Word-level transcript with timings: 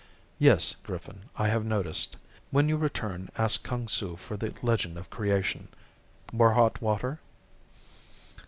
"Yes, 0.39 0.73
Griffin, 0.81 1.29
I 1.37 1.49
have 1.49 1.63
noticed. 1.63 2.17
When 2.49 2.67
you 2.67 2.75
return 2.75 3.29
ask 3.37 3.63
Kung 3.63 3.87
Su 3.87 4.15
for 4.15 4.35
the 4.35 4.51
legend 4.63 4.97
of 4.97 5.11
creation. 5.11 5.67
More 6.33 6.53
hot 6.53 6.81
water?" 6.81 7.19